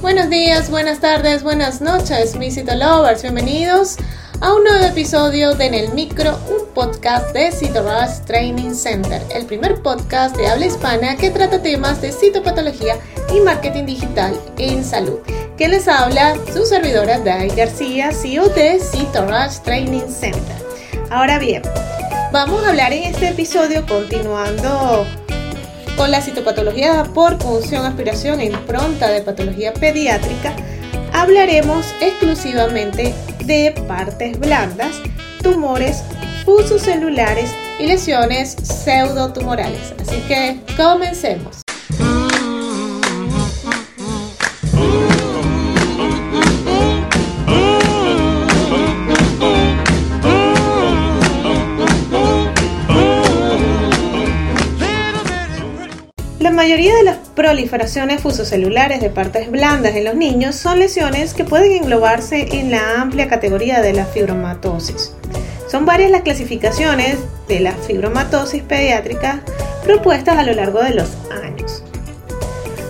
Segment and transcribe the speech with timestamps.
[0.00, 3.22] Buenos días, buenas tardes, buenas noches, mis Lovers.
[3.22, 3.96] Bienvenidos
[4.40, 9.44] a un nuevo episodio de En el Micro, un podcast de Citorush Training Center, el
[9.46, 12.96] primer podcast de habla hispana que trata temas de citopatología
[13.34, 15.18] y marketing digital en salud.
[15.56, 18.80] Que les habla su servidora Dai García, CEO de
[19.64, 20.56] Training Center.
[21.10, 21.62] Ahora bien,
[22.32, 25.04] vamos a hablar en este episodio continuando
[25.98, 30.54] con la citopatología por función, aspiración e impronta de patología pediátrica,
[31.12, 33.12] hablaremos exclusivamente
[33.44, 34.92] de partes blandas,
[35.42, 36.04] tumores
[36.44, 39.92] fusocelulares y lesiones pseudotumorales.
[40.00, 41.67] Así que comencemos.
[56.40, 61.42] La mayoría de las proliferaciones fusocelulares de partes blandas en los niños son lesiones que
[61.42, 65.14] pueden englobarse en la amplia categoría de la fibromatosis.
[65.68, 67.16] Son varias las clasificaciones
[67.48, 69.42] de la fibromatosis pediátrica
[69.82, 71.08] propuestas a lo largo de los
[71.42, 71.82] años.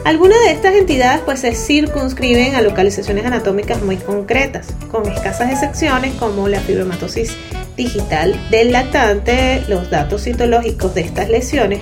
[0.04, 6.12] Algunas de estas entidades pues se circunscriben a localizaciones anatómicas muy concretas, con escasas excepciones
[6.16, 7.34] como la fibromatosis
[7.78, 11.80] digital del lactante, los datos citológicos de estas lesiones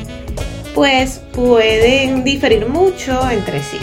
[0.76, 3.78] pues pueden diferir mucho entre sí.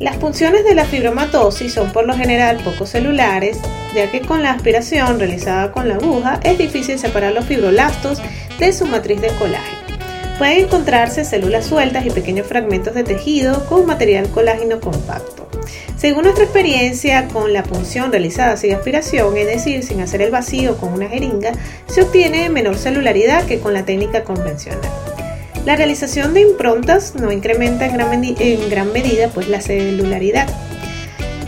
[0.00, 3.58] Las funciones de la fibromatosis son por lo general poco celulares,
[3.94, 8.20] ya que con la aspiración realizada con la aguja es difícil separar los fibrolastos
[8.58, 9.78] de su matriz de colágeno.
[10.38, 15.48] Pueden encontrarse células sueltas y pequeños fragmentos de tejido con material colágeno compacto.
[15.96, 20.76] Según nuestra experiencia con la punción realizada sin aspiración, es decir, sin hacer el vacío
[20.78, 21.52] con una jeringa,
[21.86, 25.03] se obtiene menor celularidad que con la técnica convencional.
[25.64, 27.96] La realización de improntas no incrementa en
[28.68, 30.46] gran, medida pues, la celularidad,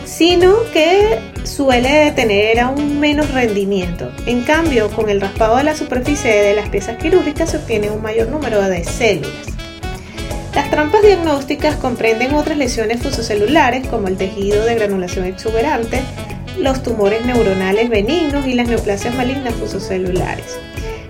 [0.05, 4.11] sino que suele tener aún menos rendimiento.
[4.25, 8.01] En cambio, con el raspado de la superficie de las piezas quirúrgicas se obtiene un
[8.01, 9.29] mayor número de células.
[10.55, 16.01] Las trampas diagnósticas comprenden otras lesiones fusocelulares como el tejido de granulación exuberante,
[16.57, 20.57] los tumores neuronales benignos y las neoplasias malignas fusocelulares.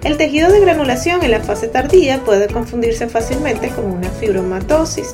[0.07, 5.13] El tejido de granulación en la fase tardía puede confundirse fácilmente con una fibromatosis,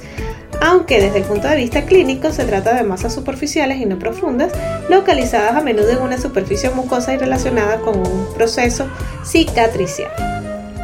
[0.62, 4.52] aunque desde el punto de vista clínico se trata de masas superficiales y no profundas,
[4.90, 8.86] localizadas a menudo en una superficie mucosa y relacionadas con un proceso
[9.26, 10.12] cicatricial.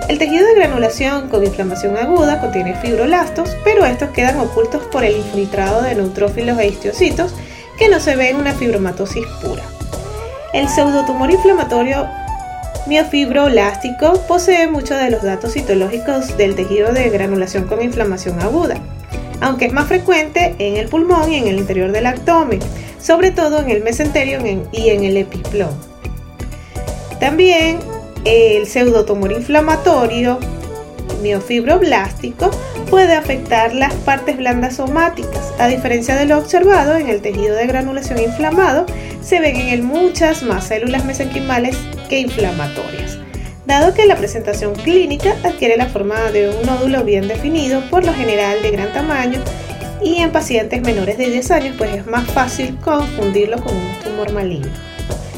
[0.07, 5.17] El tejido de granulación con inflamación aguda contiene fibrolastos, pero estos quedan ocultos por el
[5.17, 7.35] infiltrado de neutrófilos e histiocitos
[7.77, 9.61] que no se ve en una fibromatosis pura.
[10.51, 12.09] El pseudotumor inflamatorio
[12.89, 18.77] miofibroblástico posee muchos de los datos citológicos del tejido de granulación con inflamación aguda,
[19.41, 22.59] aunque es más frecuente en el pulmón y en el interior del abdomen,
[22.99, 24.39] sobre todo en el mesenterio
[24.71, 25.69] y en el epiplón.
[27.19, 27.77] También
[28.25, 30.39] el pseudotumor inflamatorio
[31.21, 32.49] miofibroblástico
[32.89, 35.53] puede afectar las partes blandas somáticas.
[35.59, 38.87] A diferencia de lo observado en el tejido de granulación inflamado,
[39.21, 41.77] se ven en él muchas más células mesenquimales
[42.17, 43.19] inflamatorias.
[43.65, 48.13] Dado que la presentación clínica adquiere la forma de un nódulo bien definido, por lo
[48.13, 49.39] general de gran tamaño,
[50.01, 54.31] y en pacientes menores de 10 años, pues es más fácil confundirlo con un tumor
[54.31, 54.71] maligno.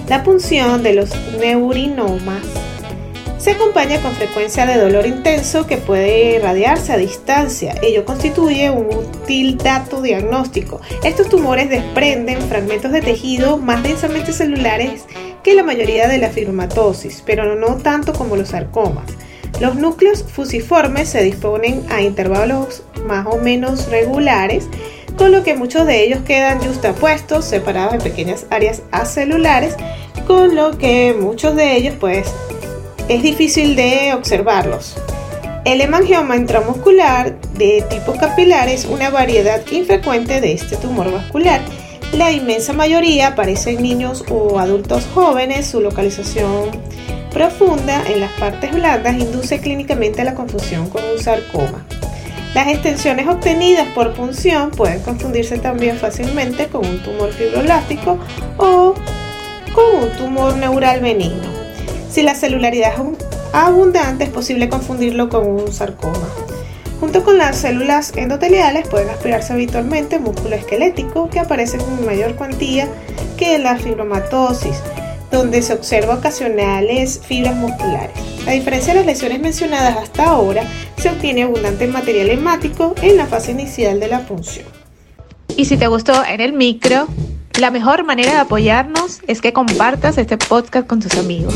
[0.07, 1.09] La punción de los
[1.39, 2.43] neurinomas
[3.41, 7.73] se acompaña con frecuencia de dolor intenso que puede irradiarse a distancia.
[7.81, 10.79] Ello constituye un útil dato diagnóstico.
[11.03, 15.05] Estos tumores desprenden fragmentos de tejido más densamente celulares
[15.43, 19.05] que la mayoría de la fibromatosis, pero no tanto como los sarcomas.
[19.59, 24.67] Los núcleos fusiformes se disponen a intervalos más o menos regulares,
[25.17, 29.75] con lo que muchos de ellos quedan justapuestos, separados en pequeñas áreas acelulares,
[30.25, 32.27] con lo que muchos de ellos pues
[33.07, 34.95] es difícil de observarlos.
[35.63, 41.61] El hemangioma intramuscular de tipo capilar es una variedad infrecuente de este tumor vascular.
[42.13, 45.67] La inmensa mayoría aparece en niños o adultos jóvenes.
[45.67, 46.69] Su localización
[47.31, 51.85] profunda en las partes blandas induce clínicamente a la confusión con un sarcoma.
[52.53, 58.19] Las extensiones obtenidas por punción pueden confundirse también fácilmente con un tumor fibroblástico
[58.57, 58.93] o
[59.73, 61.47] con un tumor neural benigno.
[62.09, 66.27] Si la celularidad es abundante, es posible confundirlo con un sarcoma.
[67.01, 72.87] Junto con las células endoteliales pueden aspirarse habitualmente músculo esquelético que aparece en mayor cuantía
[73.37, 74.77] que la fibromatosis,
[75.31, 78.11] donde se observa ocasionales fibras musculares.
[78.45, 80.63] A diferencia de las lesiones mencionadas hasta ahora,
[80.95, 84.67] se obtiene abundante material hemático en la fase inicial de la punción.
[85.57, 87.07] Y si te gustó en el micro,
[87.59, 91.55] la mejor manera de apoyarnos es que compartas este podcast con tus amigos.